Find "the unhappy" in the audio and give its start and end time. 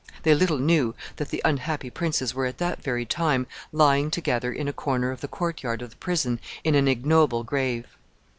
1.29-1.91